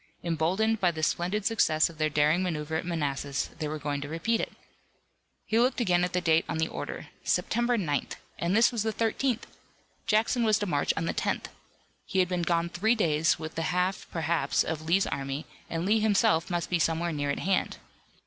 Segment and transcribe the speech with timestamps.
[0.23, 4.07] Emboldened by the splendid success of their daring maneuver at Manassas they were going to
[4.09, 4.51] repeat it.
[5.45, 7.09] He looked again at the date on the order.
[7.23, 8.13] September 9th!
[8.39, 9.43] And this was the 13th!
[10.07, 11.49] Jackson was to march on the 10th.
[12.03, 15.99] He had been gone three days with the half, perhaps, of Lee's army, and Lee
[15.99, 17.77] himself must be somewhere near at hand.